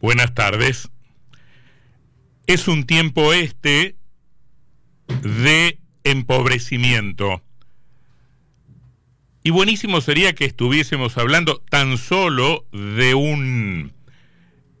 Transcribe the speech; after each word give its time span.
Buenas 0.00 0.34
tardes. 0.34 0.90
Es 2.46 2.68
un 2.68 2.84
tiempo 2.84 3.32
este 3.32 3.96
de 5.22 5.78
empobrecimiento. 6.04 7.42
Y 9.42 9.50
buenísimo 9.50 10.00
sería 10.00 10.34
que 10.34 10.44
estuviésemos 10.44 11.16
hablando 11.16 11.62
tan 11.70 11.96
solo 11.96 12.66
de 12.72 13.14
un 13.14 13.94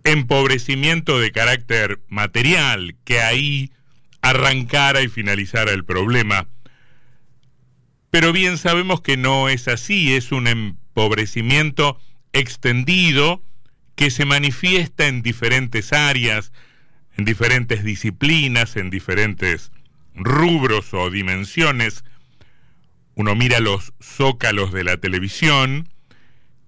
empobrecimiento 0.04 1.18
de 1.18 1.32
carácter 1.32 2.00
material, 2.08 2.96
que 3.04 3.20
ahí 3.20 3.72
arrancara 4.20 5.02
y 5.02 5.08
finalizara 5.08 5.72
el 5.72 5.84
problema. 5.84 6.48
Pero 8.10 8.32
bien 8.32 8.58
sabemos 8.58 9.00
que 9.00 9.16
no 9.16 9.48
es 9.48 9.66
así, 9.66 10.14
es 10.14 10.30
un 10.30 10.46
empobrecimiento 10.46 11.98
extendido, 12.32 13.42
que 13.96 14.10
se 14.10 14.26
manifiesta 14.26 15.08
en 15.08 15.22
diferentes 15.22 15.92
áreas, 15.92 16.52
en 17.16 17.24
diferentes 17.24 17.82
disciplinas, 17.82 18.76
en 18.76 18.90
diferentes 18.90 19.72
rubros 20.14 20.92
o 20.92 21.10
dimensiones. 21.10 22.04
Uno 23.14 23.34
mira 23.34 23.58
los 23.58 23.94
zócalos 24.02 24.72
de 24.72 24.84
la 24.84 24.98
televisión 24.98 25.88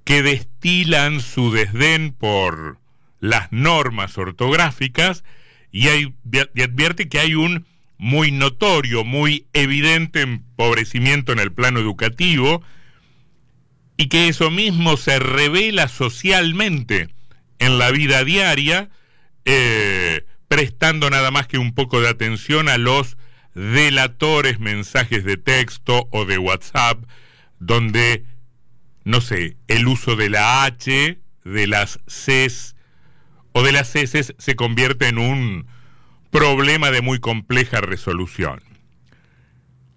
que 0.05 0.23
destilan 0.23 1.21
su 1.21 1.53
desdén 1.53 2.13
por 2.13 2.79
las 3.21 3.53
normas 3.53 4.17
ortográficas 4.17 5.23
y, 5.71 5.87
y 5.89 6.63
advierte 6.63 7.11
que 7.11 7.21
hay 7.21 7.35
un 7.35 7.67
muy 7.99 8.33
notorio, 8.33 9.05
muy 9.05 9.47
evidente 9.53 10.23
empobrecimiento 10.23 11.33
en 11.33 11.41
el 11.41 11.53
plano 11.53 11.79
educativo 11.79 12.63
y 13.99 14.07
que 14.07 14.29
eso 14.29 14.51
mismo 14.51 14.97
se 14.97 15.19
revela 15.19 15.89
socialmente 15.89 17.18
en 17.59 17.79
la 17.79 17.91
vida 17.91 18.25
diaria, 18.25 18.91
eh, 19.45 20.25
prestando 20.49 21.11
nada 21.11 21.31
más 21.31 21.47
que 21.47 21.59
un 21.59 21.75
poco 21.75 22.01
de 22.01 22.09
atención 22.09 22.69
a 22.69 22.79
los 22.79 23.17
delatores 23.55 24.61
mensajes 24.61 25.25
de 25.25 25.37
texto 25.37 26.09
o 26.11 26.25
de 26.25 26.39
WhatsApp, 26.39 27.03
donde, 27.59 28.25
no 29.05 29.21
sé, 29.21 29.57
el 29.67 29.89
uso 29.89 30.17
de 30.17 30.31
la 30.31 30.65
H, 30.65 31.19
de 31.45 31.67
las 31.67 31.99
Cs 32.07 32.77
o 33.53 33.63
de 33.63 33.73
las 33.73 33.95
S 33.97 34.35
se 34.39 34.57
convierte 34.57 35.09
en 35.09 35.19
un 35.19 35.67
problema 36.31 36.91
de 36.91 37.01
muy 37.01 37.19
compleja 37.19 37.81
resolución. 37.81 38.63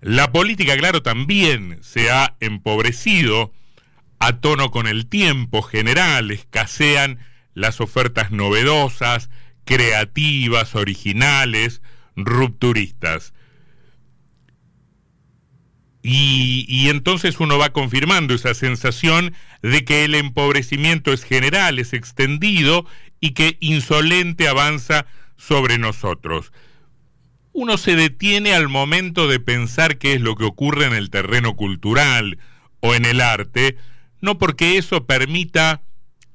La 0.01 0.31
política, 0.31 0.75
claro, 0.77 1.03
también 1.03 1.77
se 1.81 2.09
ha 2.09 2.35
empobrecido 2.39 3.53
a 4.17 4.37
tono 4.37 4.71
con 4.71 4.87
el 4.87 5.07
tiempo 5.07 5.61
general, 5.61 6.31
escasean 6.31 7.19
las 7.53 7.81
ofertas 7.81 8.31
novedosas, 8.31 9.29
creativas, 9.65 10.75
originales, 10.75 11.81
rupturistas. 12.15 13.33
Y, 16.03 16.65
y, 16.67 16.89
entonces 16.89 17.39
uno 17.39 17.59
va 17.59 17.73
confirmando 17.73 18.33
esa 18.33 18.55
sensación 18.55 19.35
de 19.61 19.85
que 19.85 20.03
el 20.03 20.15
empobrecimiento 20.15 21.13
es 21.13 21.23
general, 21.23 21.77
es 21.77 21.93
extendido 21.93 22.87
y 23.19 23.31
que 23.31 23.57
insolente 23.59 24.47
avanza 24.47 25.05
sobre 25.37 25.77
nosotros. 25.77 26.51
Uno 27.53 27.77
se 27.77 27.95
detiene 27.95 28.53
al 28.53 28.67
momento 28.67 29.27
de 29.27 29.39
pensar 29.39 29.97
qué 29.97 30.13
es 30.13 30.21
lo 30.21 30.35
que 30.35 30.45
ocurre 30.45 30.85
en 30.85 30.93
el 30.93 31.09
terreno 31.09 31.55
cultural 31.55 32.39
o 32.79 32.95
en 32.95 33.05
el 33.05 33.21
arte, 33.21 33.77
no 34.21 34.37
porque 34.37 34.77
eso 34.77 35.05
permita 35.05 35.83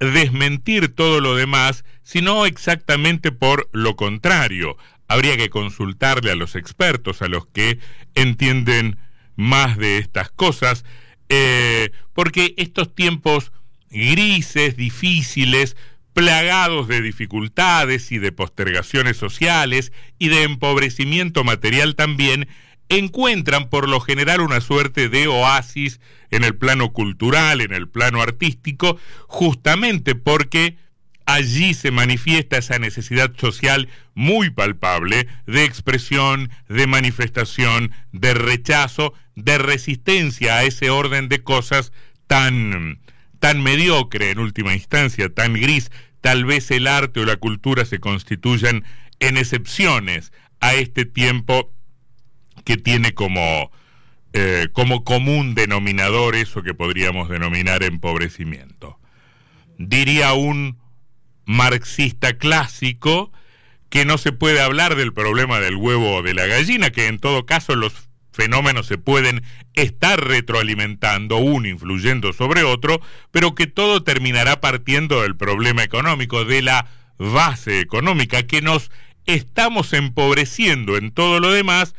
desmentir 0.01 0.95
todo 0.95 1.21
lo 1.21 1.35
demás, 1.35 1.85
sino 2.03 2.47
exactamente 2.47 3.33
por 3.33 3.69
lo 3.73 3.97
contrario. 3.97 4.77
Habría 5.09 5.37
que 5.37 5.51
consultarle 5.51 6.31
a 6.31 6.37
los 6.37 6.57
expertos, 6.57 7.23
a 7.23 7.29
los 7.29 7.47
que 7.47 7.79
entienden 8.15 8.99
más 9.37 9.77
de 9.77 9.99
estas 9.99 10.31
cosas, 10.31 10.85
eh, 11.29 11.91
porque 12.13 12.55
estos 12.57 12.95
tiempos 12.95 13.53
grises, 13.91 14.77
difíciles, 14.77 15.77
plagados 16.13 16.89
de 16.89 17.03
dificultades 17.03 18.11
y 18.11 18.19
de 18.19 18.33
postergaciones 18.33 19.19
sociales 19.19 19.93
y 20.19 20.29
de 20.29 20.45
empobrecimiento 20.45 21.45
material 21.45 21.95
también, 21.95 22.49
encuentran 22.89 23.69
por 23.69 23.89
lo 23.89 24.01
general 24.01 24.41
una 24.41 24.61
suerte 24.61 25.09
de 25.09 25.27
oasis 25.27 26.01
en 26.31 26.45
el 26.45 26.57
plano 26.57 26.93
cultural, 26.93 27.61
en 27.61 27.73
el 27.73 27.89
plano 27.89 28.23
artístico, 28.23 28.99
justamente 29.27 30.15
porque 30.15 30.77
allí 31.25 31.75
se 31.75 31.91
manifiesta 31.91 32.59
esa 32.59 32.79
necesidad 32.79 33.33
social 33.37 33.89
muy 34.15 34.51
palpable 34.51 35.27
de 35.47 35.65
expresión, 35.65 36.51
de 36.69 36.87
manifestación, 36.87 37.93
de 38.13 38.35
rechazo, 38.35 39.13
de 39.35 39.59
resistencia 39.59 40.57
a 40.57 40.65
ese 40.65 40.91
orden 40.91 41.29
de 41.29 41.43
cosas 41.43 41.93
tan 42.27 43.01
tan 43.39 43.63
mediocre 43.63 44.31
en 44.31 44.39
última 44.39 44.73
instancia, 44.73 45.29
tan 45.29 45.53
gris, 45.53 45.91
tal 46.21 46.47
vez 46.47 46.71
el 46.71 46.87
arte 46.87 47.21
o 47.21 47.25
la 47.25 47.37
cultura 47.37 47.85
se 47.85 48.01
constituyan 48.01 48.85
en 49.21 49.37
excepciones 49.37 50.33
a 50.61 50.75
este 50.75 51.05
tiempo 51.05 51.76
que 52.67 52.77
tiene 52.77 53.15
como, 53.15 53.71
eh, 54.33 54.69
como 54.73 55.05
común 55.05 55.55
denominador 55.55 56.35
eso 56.35 56.63
que 56.65 56.75
podríamos 56.75 57.29
denominar 57.29 57.85
empobrecimiento. 57.85 58.99
Diría 59.79 60.33
un 60.35 60.77
marxista 61.45 62.37
clásico 62.37 63.33
que 63.89 64.05
no 64.05 64.19
se 64.19 64.33
puede 64.33 64.61
hablar 64.61 64.97
del 64.97 65.13
problema 65.13 65.61
del 65.61 65.77
huevo 65.77 66.17
o 66.17 66.23
de 66.23 66.35
la 66.35 66.47
gallina, 66.47 66.91
que 66.91 67.07
en 67.07 67.21
todo 67.21 67.47
caso 67.47 67.77
los 67.77 67.95
fenómenos 68.33 68.87
se 68.87 68.99
pueden 68.99 69.45
estar 69.75 70.21
retroalimentando, 70.21 71.37
uno 71.37 71.69
influyendo 71.69 72.33
sobre 72.33 72.65
otro, 72.65 73.01
pero 73.31 73.55
que 73.55 73.69
todo 73.69 74.03
terminará 74.03 74.61
partiendo 74.61 75.23
del 75.23 75.37
problema 75.37 75.85
económico, 75.85 76.45
de 76.45 76.63
la 76.63 76.89
base 77.17 77.79
económica, 77.79 78.43
que 78.43 78.61
nos 78.61 78.91
estamos 79.25 79.93
empobreciendo 79.93 80.97
en 80.97 81.13
todo 81.13 81.39
lo 81.39 81.53
demás, 81.53 81.95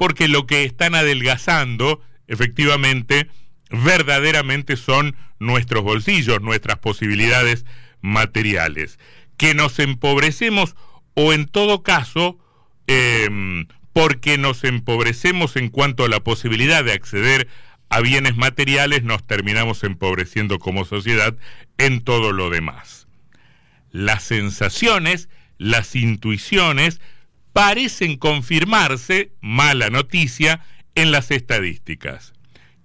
porque 0.00 0.28
lo 0.28 0.46
que 0.46 0.64
están 0.64 0.94
adelgazando, 0.94 2.00
efectivamente, 2.26 3.28
verdaderamente 3.68 4.78
son 4.78 5.14
nuestros 5.38 5.84
bolsillos, 5.84 6.40
nuestras 6.40 6.78
posibilidades 6.78 7.66
materiales. 8.00 8.98
Que 9.36 9.52
nos 9.52 9.78
empobrecemos 9.78 10.74
o 11.12 11.34
en 11.34 11.44
todo 11.44 11.82
caso, 11.82 12.38
em, 12.86 13.66
porque 13.92 14.38
nos 14.38 14.64
empobrecemos 14.64 15.56
en 15.56 15.68
cuanto 15.68 16.06
a 16.06 16.08
la 16.08 16.20
posibilidad 16.20 16.82
de 16.82 16.94
acceder 16.94 17.48
a 17.90 18.00
bienes 18.00 18.36
materiales, 18.36 19.02
nos 19.02 19.26
terminamos 19.26 19.84
empobreciendo 19.84 20.58
como 20.58 20.86
sociedad 20.86 21.36
en 21.76 22.00
todo 22.00 22.32
lo 22.32 22.48
demás. 22.48 23.06
Las 23.90 24.22
sensaciones, 24.22 25.28
las 25.58 25.94
intuiciones, 25.94 27.02
parecen 27.52 28.16
confirmarse, 28.16 29.32
mala 29.40 29.90
noticia, 29.90 30.64
en 30.94 31.10
las 31.12 31.30
estadísticas. 31.30 32.32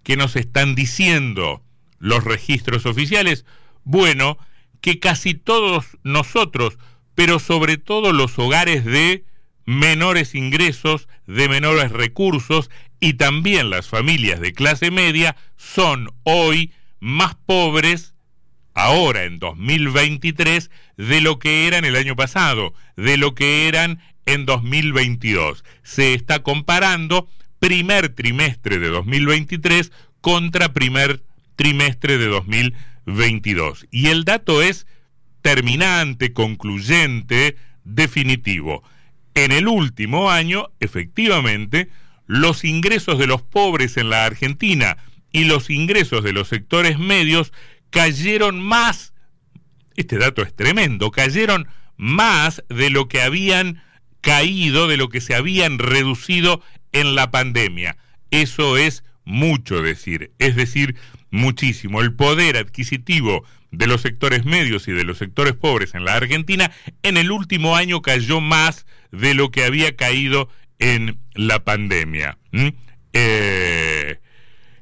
¿Qué 0.03 0.18
nos 0.18 0.36
están 0.36 0.76
diciendo 0.76 1.64
los 2.00 2.24
registros 2.24 2.86
oficiales? 2.86 3.46
Bueno, 3.84 4.38
que 4.81 5.00
casi 5.00 5.34
todos 5.34 5.98
nosotros, 6.03 6.78
pero 7.16 7.40
sobre 7.40 7.78
todo 7.78 8.14
los 8.14 8.38
hogares 8.38 8.86
de 8.86 9.26
menores 9.66 10.36
ingresos, 10.36 11.08
de 11.26 11.50
menores 11.50 11.92
recursos 11.92 12.70
y 13.00 13.14
también 13.14 13.70
las 13.70 13.88
familias 13.88 14.40
de 14.40 14.53
clase 14.53 14.92
media 14.92 15.36
son 15.58 16.14
hoy 16.24 16.72
más 17.00 17.36
pobres 17.36 18.14
ahora 18.76 19.24
en 19.24 19.40
2023 19.40 20.70
de 20.97 21.22
lo 21.22 21.40
que 21.40 21.68
eran 21.68 21.86
el 21.86 21.96
año 21.96 22.16
pasado, 22.16 22.74
de 22.96 23.18
lo 23.18 23.34
que 23.34 23.68
eran 23.68 24.00
en 24.25 24.45
2022. 24.45 25.63
Se 25.83 26.13
está 26.13 26.43
comparando 26.43 27.29
primer 27.59 28.09
trimestre 28.09 28.79
de 28.79 28.89
2023 28.89 29.91
contra 30.22 30.73
primer 30.73 31.23
trimestre 31.55 32.17
de 32.17 32.27
2022. 32.27 33.87
Y 33.91 34.07
el 34.07 34.23
dato 34.25 34.61
es 34.61 34.87
terminante, 35.41 36.33
concluyente, 36.33 37.55
definitivo. 37.83 38.83
En 39.35 39.51
el 39.51 39.67
último 39.67 40.31
año, 40.31 40.69
efectivamente, 40.79 41.89
los 42.25 42.63
ingresos 42.63 43.19
de 43.19 43.27
los 43.27 43.41
pobres 43.41 43.97
en 43.97 44.09
la 44.09 44.25
Argentina 44.25 44.97
y 45.31 45.43
los 45.43 45.69
ingresos 45.69 46.23
de 46.23 46.33
los 46.33 46.47
sectores 46.47 46.97
medios 46.97 47.53
cayeron 47.89 48.59
más, 48.59 49.13
este 49.95 50.17
dato 50.17 50.41
es 50.41 50.55
tremendo, 50.55 51.11
cayeron 51.11 51.67
más 51.97 52.63
de 52.69 52.89
lo 52.89 53.07
que 53.07 53.22
habían 53.22 53.83
caído 54.25 54.87
de 54.87 54.97
lo 54.97 55.07
que 55.07 55.22
se 55.22 55.35
habían 55.35 55.77
reducido 55.77 56.61
en 56.91 57.13
la 57.13 57.29
pandemia. 57.29 57.95
Eso 58.31 58.75
es 58.75 59.03
mucho 59.23 59.83
decir, 59.83 60.31
es 60.39 60.55
decir, 60.55 60.95
muchísimo. 61.29 62.01
El 62.01 62.13
poder 62.13 62.57
adquisitivo 62.57 63.45
de 63.69 63.85
los 63.85 64.01
sectores 64.01 64.43
medios 64.43 64.87
y 64.87 64.93
de 64.93 65.03
los 65.03 65.19
sectores 65.19 65.53
pobres 65.53 65.93
en 65.93 66.05
la 66.05 66.16
Argentina 66.16 66.72
en 67.03 67.17
el 67.17 67.31
último 67.31 67.75
año 67.75 68.01
cayó 68.01 68.41
más 68.41 68.87
de 69.11 69.35
lo 69.35 69.51
que 69.51 69.63
había 69.63 69.95
caído 69.95 70.49
en 70.79 71.19
la 71.35 71.63
pandemia. 71.63 72.39
Eh, 73.13 74.19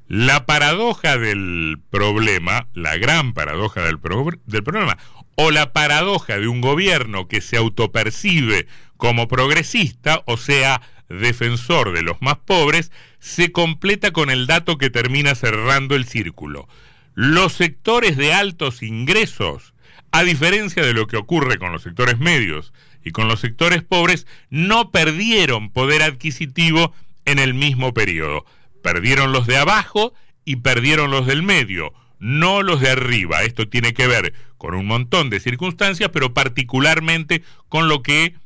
la 0.07 0.45
paradoja 0.45 1.17
del 1.17 1.81
problema, 1.89 2.69
la 2.73 2.95
gran 2.95 3.33
paradoja 3.33 3.81
del, 3.81 3.99
del 4.45 4.63
problema, 4.63 4.97
o 5.35 5.51
la 5.51 5.73
paradoja 5.73 6.37
de 6.37 6.47
un 6.47 6.61
gobierno 6.61 7.27
que 7.27 7.41
se 7.41 7.57
autopercibe 7.57 8.67
como 9.03 9.27
progresista, 9.27 10.23
o 10.27 10.37
sea, 10.37 10.81
defensor 11.09 11.91
de 11.91 12.03
los 12.03 12.21
más 12.21 12.37
pobres, 12.37 12.89
se 13.19 13.51
completa 13.51 14.11
con 14.11 14.29
el 14.29 14.47
dato 14.47 14.77
que 14.77 14.89
termina 14.89 15.35
cerrando 15.35 15.95
el 15.95 16.05
círculo. 16.05 16.69
Los 17.13 17.51
sectores 17.51 18.15
de 18.15 18.31
altos 18.31 18.81
ingresos, 18.81 19.73
a 20.13 20.23
diferencia 20.23 20.85
de 20.85 20.93
lo 20.93 21.07
que 21.07 21.17
ocurre 21.17 21.57
con 21.57 21.73
los 21.73 21.81
sectores 21.81 22.17
medios 22.17 22.71
y 23.03 23.11
con 23.11 23.27
los 23.27 23.41
sectores 23.41 23.83
pobres, 23.83 24.25
no 24.49 24.89
perdieron 24.89 25.69
poder 25.69 26.01
adquisitivo 26.01 26.93
en 27.25 27.39
el 27.39 27.53
mismo 27.53 27.93
periodo. 27.93 28.45
Perdieron 28.81 29.33
los 29.33 29.47
de 29.47 29.57
abajo 29.57 30.13
y 30.45 30.55
perdieron 30.55 31.11
los 31.11 31.27
del 31.27 31.43
medio, 31.43 31.91
no 32.19 32.61
los 32.61 32.79
de 32.79 32.91
arriba. 32.91 33.43
Esto 33.43 33.67
tiene 33.67 33.93
que 33.93 34.07
ver 34.07 34.33
con 34.57 34.75
un 34.75 34.85
montón 34.85 35.29
de 35.29 35.41
circunstancias, 35.41 36.09
pero 36.13 36.33
particularmente 36.33 37.43
con 37.67 37.89
lo 37.89 38.01
que 38.01 38.41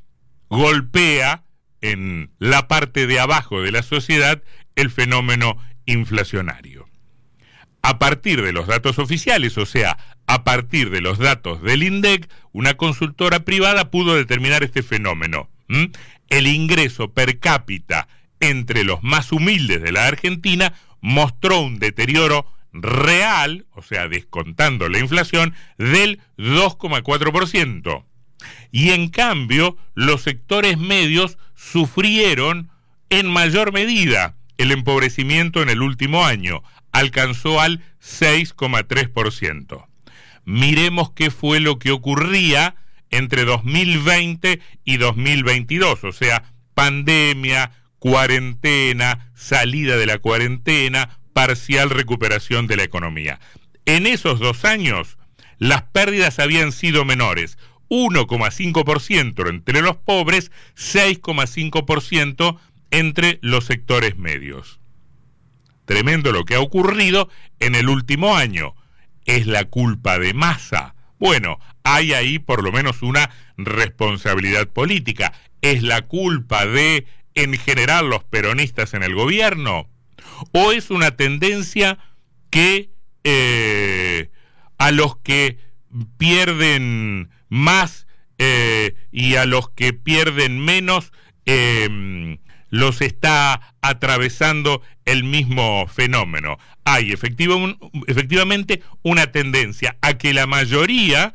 golpea 0.49 1.44
en 1.81 2.31
la 2.39 2.67
parte 2.67 3.07
de 3.07 3.19
abajo 3.19 3.61
de 3.61 3.71
la 3.71 3.83
sociedad 3.83 4.41
el 4.75 4.89
fenómeno 4.89 5.57
inflacionario. 5.85 6.88
A 7.81 7.99
partir 7.99 8.41
de 8.41 8.51
los 8.51 8.67
datos 8.67 8.99
oficiales, 8.99 9.57
o 9.57 9.65
sea, 9.65 9.97
a 10.25 10.44
partir 10.44 10.89
de 10.89 11.01
los 11.01 11.19
datos 11.19 11.61
del 11.61 11.83
INDEC, 11.83 12.29
una 12.51 12.75
consultora 12.75 13.41
privada 13.41 13.89
pudo 13.89 14.15
determinar 14.15 14.63
este 14.63 14.83
fenómeno. 14.83 15.49
El 16.29 16.47
ingreso 16.47 17.13
per 17.13 17.39
cápita 17.39 18.07
entre 18.39 18.83
los 18.83 19.03
más 19.03 19.31
humildes 19.31 19.81
de 19.81 19.91
la 19.91 20.07
Argentina 20.07 20.73
mostró 21.01 21.61
un 21.61 21.79
deterioro 21.79 22.45
real, 22.73 23.65
o 23.73 23.81
sea, 23.81 24.07
descontando 24.07 24.89
la 24.89 24.99
inflación, 24.99 25.53
del 25.77 26.19
2,4%. 26.38 28.03
Y 28.71 28.91
en 28.91 29.09
cambio, 29.09 29.77
los 29.95 30.21
sectores 30.23 30.77
medios 30.77 31.38
sufrieron 31.55 32.69
en 33.09 33.27
mayor 33.27 33.71
medida 33.73 34.35
el 34.57 34.71
empobrecimiento 34.71 35.61
en 35.61 35.69
el 35.69 35.81
último 35.81 36.25
año, 36.25 36.63
alcanzó 36.91 37.61
al 37.61 37.83
6,3%. 38.01 39.85
Miremos 40.45 41.11
qué 41.11 41.29
fue 41.31 41.59
lo 41.59 41.77
que 41.77 41.91
ocurría 41.91 42.75
entre 43.09 43.45
2020 43.45 44.59
y 44.83 44.97
2022, 44.97 46.03
o 46.03 46.11
sea, 46.11 46.53
pandemia, 46.73 47.71
cuarentena, 47.99 49.31
salida 49.35 49.97
de 49.97 50.05
la 50.05 50.19
cuarentena, 50.19 51.19
parcial 51.33 51.89
recuperación 51.89 52.67
de 52.67 52.77
la 52.77 52.83
economía. 52.83 53.39
En 53.85 54.07
esos 54.07 54.39
dos 54.39 54.65
años, 54.65 55.17
las 55.59 55.83
pérdidas 55.83 56.39
habían 56.39 56.71
sido 56.71 57.05
menores, 57.05 57.57
1,5% 57.89 59.50
entre 59.50 59.81
los 59.81 59.98
pobres, 59.98 60.51
6,5% 60.75 62.60
entre 62.92 63.39
los 63.42 63.66
sectores 63.66 64.18
medios. 64.18 64.80
Tremendo 65.86 66.31
lo 66.31 66.45
que 66.45 66.56
ha 66.56 66.60
ocurrido 66.60 67.30
en 67.60 67.75
el 67.75 67.89
último 67.89 68.36
año. 68.36 68.75
¿Es 69.25 69.48
la 69.48 69.66
culpa 69.66 70.19
de 70.19 70.34
masa? 70.34 70.95
Bueno, 71.19 71.60
hay 71.84 72.13
ahí 72.13 72.39
por 72.39 72.63
lo 72.63 72.72
menos 72.72 73.01
una 73.01 73.30
responsabilidad 73.57 74.68
política. 74.68 75.33
¿Es 75.62 75.83
la 75.83 76.01
culpa 76.01 76.66
de 76.66 77.06
en 77.36 77.57
general 77.57 78.10
los 78.10 78.24
peronistas 78.24 78.94
en 78.94 79.04
el 79.04 79.16
gobierno? 79.16 79.90
¿O 80.51 80.72
es 80.72 80.92
una 80.92 81.12
tendencia 81.16 81.98
que 82.50 82.90
eh, 83.24 84.30
a 84.78 84.92
los 84.92 85.18
que 85.18 85.57
pierden 86.18 87.30
más 87.49 88.07
eh, 88.38 88.95
y 89.11 89.35
a 89.35 89.45
los 89.45 89.69
que 89.69 89.94
pierden 89.94 90.59
menos 90.59 91.11
em, 91.45 92.38
los 92.69 93.01
está 93.01 93.73
atravesando 93.81 94.81
el 95.05 95.23
mismo 95.23 95.88
fenómeno? 95.88 96.57
Hay 96.83 97.11
efectivamente 97.11 98.81
una 99.03 99.31
tendencia 99.31 99.97
a 100.01 100.17
que 100.17 100.33
la 100.33 100.47
mayoría 100.47 101.33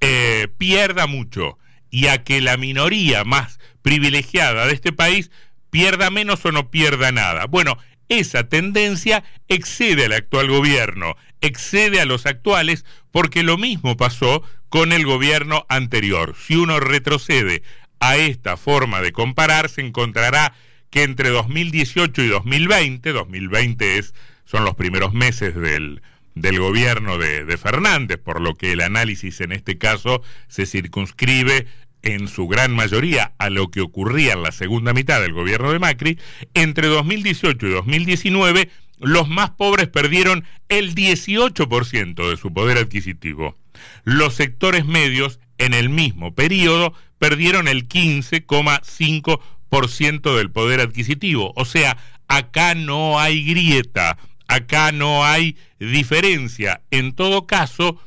eh, 0.00 0.48
pierda 0.56 1.06
mucho 1.06 1.58
y 1.90 2.06
a 2.06 2.22
que 2.24 2.40
la 2.40 2.56
minoría 2.56 3.24
más 3.24 3.58
privilegiada 3.82 4.66
de 4.66 4.74
este 4.74 4.92
país 4.92 5.30
pierda 5.70 6.10
menos 6.10 6.44
o 6.44 6.52
no 6.52 6.70
pierda 6.70 7.12
nada. 7.12 7.46
Bueno, 7.46 7.78
esa 8.08 8.48
tendencia 8.48 9.22
excede 9.48 10.06
al 10.06 10.12
actual 10.12 10.48
gobierno, 10.48 11.16
excede 11.40 12.00
a 12.00 12.06
los 12.06 12.26
actuales, 12.26 12.84
porque 13.10 13.42
lo 13.42 13.58
mismo 13.58 13.96
pasó 13.96 14.42
con 14.68 14.92
el 14.92 15.04
gobierno 15.04 15.66
anterior. 15.68 16.34
Si 16.38 16.56
uno 16.56 16.80
retrocede 16.80 17.62
a 17.98 18.16
esta 18.16 18.56
forma 18.56 19.00
de 19.00 19.12
comparar, 19.12 19.68
se 19.68 19.82
encontrará 19.82 20.54
que 20.90 21.02
entre 21.02 21.30
2018 21.30 22.22
y 22.22 22.28
2020, 22.28 23.12
2020 23.12 23.98
es, 23.98 24.14
son 24.44 24.64
los 24.64 24.74
primeros 24.74 25.12
meses 25.12 25.54
del, 25.54 26.02
del 26.34 26.58
gobierno 26.58 27.18
de, 27.18 27.44
de 27.44 27.58
Fernández, 27.58 28.18
por 28.18 28.40
lo 28.40 28.54
que 28.54 28.72
el 28.72 28.80
análisis 28.80 29.40
en 29.40 29.52
este 29.52 29.78
caso 29.78 30.22
se 30.48 30.66
circunscribe 30.66 31.66
en 32.02 32.28
su 32.28 32.48
gran 32.48 32.74
mayoría 32.74 33.32
a 33.38 33.50
lo 33.50 33.70
que 33.70 33.80
ocurría 33.80 34.32
en 34.32 34.42
la 34.42 34.52
segunda 34.52 34.92
mitad 34.92 35.20
del 35.20 35.32
gobierno 35.32 35.72
de 35.72 35.78
Macri, 35.78 36.18
entre 36.54 36.88
2018 36.88 37.66
y 37.66 37.70
2019 37.70 38.70
los 39.00 39.28
más 39.28 39.50
pobres 39.50 39.88
perdieron 39.88 40.44
el 40.68 40.94
18% 40.94 42.30
de 42.30 42.36
su 42.36 42.52
poder 42.52 42.78
adquisitivo. 42.78 43.56
Los 44.04 44.34
sectores 44.34 44.86
medios 44.86 45.40
en 45.58 45.74
el 45.74 45.88
mismo 45.88 46.32
periodo 46.34 46.94
perdieron 47.18 47.66
el 47.68 47.88
15,5% 47.88 50.36
del 50.36 50.50
poder 50.50 50.80
adquisitivo. 50.80 51.52
O 51.56 51.64
sea, 51.64 51.96
acá 52.28 52.74
no 52.74 53.18
hay 53.18 53.42
grieta, 53.44 54.18
acá 54.48 54.92
no 54.92 55.24
hay 55.24 55.56
diferencia. 55.78 56.82
En 56.90 57.14
todo 57.14 57.46
caso, 57.46 57.98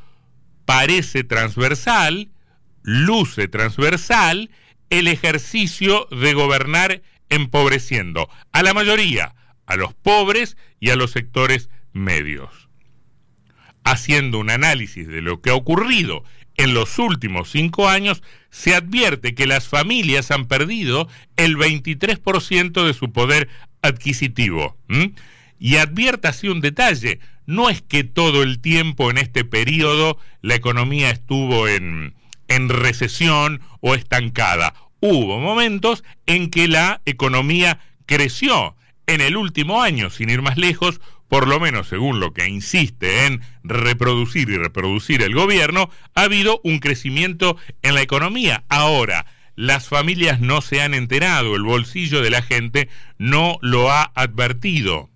parece 0.66 1.24
transversal 1.24 2.30
luce 2.84 3.48
transversal 3.48 4.52
el 4.90 5.08
ejercicio 5.08 6.08
de 6.12 6.34
gobernar 6.34 7.02
empobreciendo 7.30 8.30
a 8.52 8.62
la 8.62 8.74
mayoría, 8.74 9.34
a 9.66 9.76
los 9.76 9.94
pobres 9.94 10.58
y 10.80 10.90
a 10.90 10.96
los 10.96 11.12
sectores 11.12 11.70
medios. 11.92 12.70
Haciendo 13.84 14.40
un 14.40 14.50
análisis 14.50 15.08
de 15.08 15.22
lo 15.22 15.42
que 15.42 15.50
ha 15.50 15.56
ocurrido 15.56 16.24
en 16.56 16.74
los 16.74 17.00
últimos 17.00 17.50
cinco 17.52 17.90
años, 17.90 18.24
se 18.50 18.76
advierte 18.76 19.36
que 19.36 19.48
las 19.48 19.68
familias 19.68 20.32
han 20.32 20.46
perdido 20.46 21.08
el 21.36 21.58
23% 21.58 22.86
de 22.86 22.94
su 22.94 23.12
poder 23.12 23.50
adquisitivo. 23.82 24.78
Y 25.60 25.78
advierte 25.78 26.28
así 26.28 26.48
un 26.48 26.62
detalle, 26.62 27.20
no 27.46 27.70
es 27.70 27.82
que 27.82 28.04
todo 28.04 28.44
el 28.44 28.60
tiempo 28.60 29.10
en 29.10 29.18
este 29.18 29.44
periodo 29.44 30.18
la 30.42 30.56
economía 30.56 31.10
estuvo 31.10 31.68
en, 31.68 32.14
en 32.48 32.70
recesión 32.70 33.62
o 33.82 33.96
estancada. 33.96 34.74
Hubo 35.00 35.40
momentos 35.40 36.04
en 36.26 36.50
que 36.50 36.68
la 36.68 37.02
economía 37.06 37.80
creció. 38.06 38.76
En 39.06 39.22
el 39.22 39.36
último 39.36 39.82
año, 39.82 40.10
sin 40.10 40.30
ir 40.30 40.42
más 40.42 40.58
lejos, 40.58 41.02
por 41.28 41.48
lo 41.48 41.60
menos 41.60 41.88
según 41.88 42.20
lo 42.20 42.34
que 42.34 42.48
insiste 42.48 43.26
en 43.26 43.42
reproducir 43.64 44.50
y 44.50 44.58
reproducir 44.58 45.22
el 45.22 45.34
gobierno, 45.34 45.90
ha 46.16 46.24
habido 46.24 46.62
un 46.64 46.80
crecimiento 46.80 47.58
en 47.82 47.96
la 47.96 48.02
economía. 48.02 48.64
Ahora, 48.70 49.26
las 49.56 49.88
familias 49.88 50.40
no 50.40 50.62
se 50.62 50.82
han 50.82 50.94
enterado, 50.94 51.56
el 51.56 51.64
bolsillo 51.64 52.22
de 52.22 52.30
la 52.30 52.42
gente 52.42 52.90
no 53.18 53.58
lo 53.62 53.92
ha 53.92 54.12
advertido. 54.16 55.10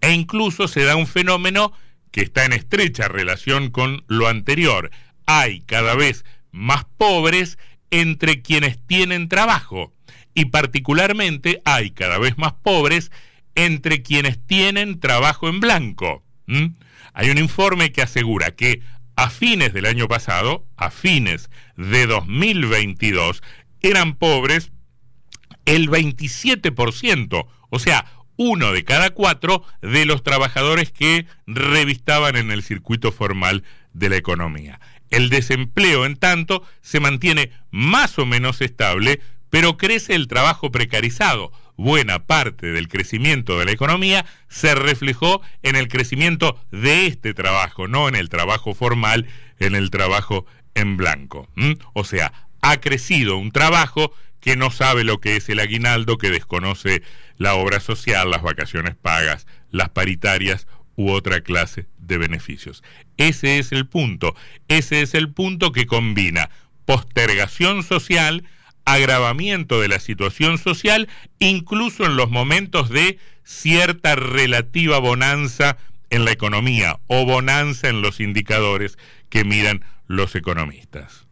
E 0.00 0.12
incluso 0.12 0.68
se 0.68 0.84
da 0.84 0.96
un 0.96 1.06
fenómeno 1.06 1.72
que 2.10 2.22
está 2.22 2.44
en 2.44 2.52
estrecha 2.52 3.08
relación 3.08 3.70
con 3.70 4.04
lo 4.06 4.28
anterior. 4.28 4.90
Hay 5.26 5.60
cada 5.62 5.94
vez 5.94 6.24
más 6.52 6.84
pobres 6.96 7.58
entre 7.90 8.42
quienes 8.42 8.78
tienen 8.86 9.28
trabajo 9.28 9.92
y 10.38 10.44
particularmente 10.44 11.60
hay 11.64 11.90
cada 11.90 12.16
vez 12.16 12.38
más 12.38 12.52
pobres 12.52 13.10
entre 13.56 14.02
quienes 14.02 14.38
tienen 14.46 15.00
trabajo 15.00 15.48
en 15.48 15.58
blanco. 15.58 16.22
Hay 17.12 17.30
un 17.30 17.38
informe 17.38 17.90
que 17.90 18.02
asegura 18.02 18.52
que 18.52 18.80
a 19.16 19.30
fines 19.30 19.72
del 19.72 19.84
año 19.84 20.06
pasado, 20.06 20.64
a 20.76 20.92
fines 20.92 21.50
de 21.76 22.06
2022, 22.06 23.42
eran 23.80 24.14
pobres 24.14 24.70
el 25.64 25.90
27%, 25.90 27.48
o 27.68 27.78
sea, 27.80 28.06
uno 28.36 28.72
de 28.72 28.84
cada 28.84 29.10
cuatro 29.10 29.64
de 29.82 30.06
los 30.06 30.22
trabajadores 30.22 30.92
que 30.92 31.26
revistaban 31.48 32.36
en 32.36 32.52
el 32.52 32.62
circuito 32.62 33.10
formal 33.10 33.64
de 33.92 34.08
la 34.08 34.16
economía. 34.16 34.78
El 35.10 35.30
desempleo, 35.30 36.06
en 36.06 36.14
tanto, 36.14 36.62
se 36.80 37.00
mantiene 37.00 37.50
más 37.72 38.20
o 38.20 38.24
menos 38.24 38.60
estable, 38.60 39.20
pero 39.50 39.76
crece 39.76 40.14
el 40.14 40.28
trabajo 40.28 40.70
precarizado. 40.70 41.52
Buena 41.76 42.26
parte 42.26 42.72
del 42.72 42.88
crecimiento 42.88 43.58
de 43.58 43.64
la 43.64 43.70
economía 43.70 44.26
se 44.48 44.74
reflejó 44.74 45.42
en 45.62 45.76
el 45.76 45.88
crecimiento 45.88 46.60
de 46.72 47.06
este 47.06 47.34
trabajo, 47.34 47.86
no 47.86 48.08
en 48.08 48.16
el 48.16 48.28
trabajo 48.28 48.74
formal, 48.74 49.26
en 49.60 49.76
el 49.76 49.90
trabajo 49.90 50.44
en 50.74 50.96
blanco. 50.96 51.48
O 51.92 52.04
sea, 52.04 52.32
ha 52.62 52.80
crecido 52.80 53.36
un 53.36 53.52
trabajo 53.52 54.12
que 54.40 54.56
no 54.56 54.70
sabe 54.70 55.04
lo 55.04 55.20
que 55.20 55.36
es 55.36 55.48
el 55.48 55.60
aguinaldo, 55.60 56.18
que 56.18 56.30
desconoce 56.30 57.02
la 57.36 57.54
obra 57.54 57.80
social, 57.80 58.30
las 58.30 58.42
vacaciones 58.42 58.96
pagas, 58.96 59.46
las 59.70 59.88
paritarias 59.90 60.66
u 60.96 61.10
otra 61.10 61.42
clase 61.42 61.86
de 61.98 62.18
beneficios. 62.18 62.82
Ese 63.16 63.58
es 63.58 63.72
el 63.72 63.86
punto, 63.86 64.34
ese 64.66 65.02
es 65.02 65.14
el 65.14 65.32
punto 65.32 65.70
que 65.70 65.86
combina 65.86 66.50
postergación 66.84 67.82
social, 67.82 68.44
agravamiento 68.94 69.80
de 69.80 69.88
la 69.88 70.00
situación 70.00 70.58
social, 70.58 71.08
incluso 71.38 72.06
en 72.06 72.16
los 72.16 72.30
momentos 72.30 72.88
de 72.88 73.18
cierta 73.44 74.14
relativa 74.16 74.98
bonanza 74.98 75.76
en 76.10 76.24
la 76.24 76.32
economía 76.32 76.98
o 77.06 77.26
bonanza 77.26 77.88
en 77.88 78.00
los 78.00 78.20
indicadores 78.20 78.98
que 79.28 79.44
miran 79.44 79.84
los 80.06 80.34
economistas. 80.34 81.26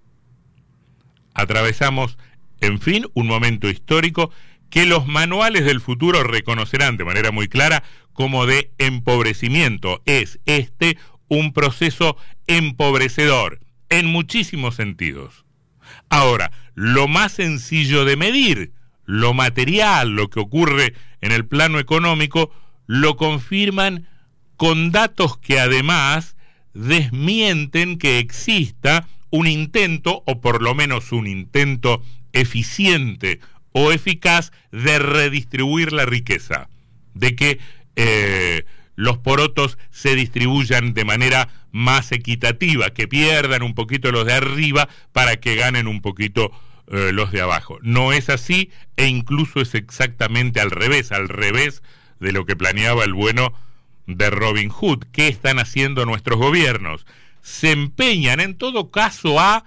Atravesamos, 1.33 2.19
en 2.61 2.81
fin, 2.81 3.07
un 3.15 3.27
momento 3.27 3.71
histórico 3.71 4.31
que 4.69 4.85
los 4.85 5.07
manuales 5.07 5.65
del 5.65 5.81
futuro 5.81 6.23
reconocerán 6.23 6.99
de 6.99 7.05
manera 7.05 7.31
muy 7.31 7.49
clara 7.49 7.83
como 8.13 8.45
de 8.45 8.71
empobrecimiento. 8.77 10.03
Es 10.05 10.41
este 10.45 10.99
un 11.29 11.55
proceso 11.55 12.19
empobrecedor 12.47 13.61
en 13.89 14.07
muchísimos 14.07 14.75
sentidos. 14.75 15.46
Ahora, 16.09 16.53
lo 16.75 17.09
más 17.09 17.33
sencillo 17.33 18.05
de 18.05 18.17
medir, 18.17 18.73
lo 19.05 19.35
material, 19.35 20.11
lo 20.11 20.29
que 20.29 20.41
ocurre 20.41 20.95
en 21.21 21.33
el 21.33 21.47
plano 21.47 21.79
económico, 21.79 22.51
lo 22.87 23.17
confirman 23.17 24.07
con 24.57 24.93
datos 24.93 25.39
que 25.39 25.59
además 25.59 26.37
desmienten 26.75 27.99
que 27.99 28.19
exista 28.19 29.09
un 29.31 29.47
intento, 29.47 30.23
o 30.27 30.41
por 30.41 30.63
lo 30.63 30.75
menos 30.75 31.13
un 31.13 31.27
intento 31.27 32.03
eficiente 32.33 33.41
o 33.73 33.93
eficaz, 33.93 34.53
de 34.73 34.99
redistribuir 34.99 35.93
la 35.93 36.07
riqueza, 36.07 36.69
de 37.15 37.35
que 37.35 37.59
eh, 37.97 38.65
los 38.95 39.19
porotos 39.19 39.79
se 39.91 40.15
distribuyan 40.15 40.95
de 40.95 41.05
manera 41.05 41.49
más 41.77 42.11
equitativa, 42.11 42.91
que 42.91 43.07
pierdan 43.07 43.63
un 43.63 43.75
poquito 43.75 44.11
los 44.11 44.25
de 44.25 44.33
arriba 44.33 44.89
para 45.13 45.37
que 45.37 45.57
ganen 45.57 45.87
un 45.87 46.01
poquito 46.01 46.51
eh, 46.89 47.11
los 47.13 47.33
de 47.33 47.43
abajo. 47.43 47.79
No 47.83 48.13
es 48.13 48.31
así 48.31 48.71
e 48.97 49.09
incluso 49.09 49.61
es 49.61 49.75
exactamente 49.75 50.59
al 50.59 50.71
revés, 50.71 51.13
al 51.13 51.29
revés 51.29 51.83
de 52.19 52.33
lo 52.33 52.47
que 52.47 52.57
planeaba 52.57 53.05
el 53.05 53.13
bueno 53.13 53.53
de 54.07 54.31
Robin 54.31 54.71
Hood. 54.71 55.05
¿Qué 55.13 55.29
están 55.29 55.59
haciendo 55.59 56.07
nuestros 56.07 56.39
gobiernos? 56.39 57.07
Se 57.43 57.73
empeñan 57.73 58.41
en 58.41 58.57
todo 58.57 58.91
caso 58.91 59.39
a 59.39 59.67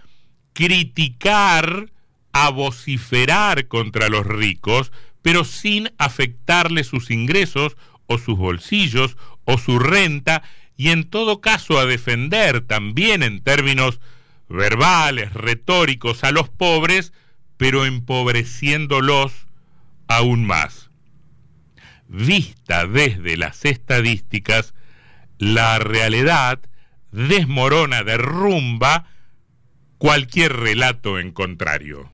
criticar, 0.54 1.92
a 2.34 2.50
vociferar 2.50 3.68
contra 3.68 4.10
los 4.10 4.25
ricos, 4.25 4.92
pero 5.22 5.46
sin 5.46 5.92
afectarles 6.00 6.88
sus 6.88 7.12
ingresos 7.12 7.78
o 8.08 8.18
sus 8.18 8.38
bolsillos 8.38 9.16
o 9.46 9.60
su 9.60 9.78
renta 9.78 10.42
y 10.80 10.92
en 10.92 11.04
todo 11.04 11.42
caso 11.42 11.78
a 11.78 11.86
defender 11.86 12.62
también 12.62 13.22
en 13.22 13.44
términos 13.44 14.00
verbales, 14.48 15.34
retóricos 15.34 16.24
a 16.24 16.32
los 16.32 16.48
pobres, 16.48 17.12
pero 17.58 17.86
empobreciéndolos 17.86 19.34
aún 20.08 20.46
más. 20.46 20.90
Vista 22.08 22.88
desde 22.88 23.36
las 23.36 23.66
estadísticas, 23.66 24.74
la 25.38 25.80
realidad 25.80 26.62
desmorona, 27.12 28.06
derrumba 28.06 29.08
cualquier 29.98 30.56
relato 30.56 31.20
en 31.20 31.34
contrario. 31.34 32.08